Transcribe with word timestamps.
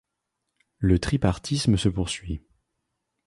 Le 0.79 0.97
tripartisme 0.97 1.77
se 1.77 1.87
poursuit. 1.87 2.41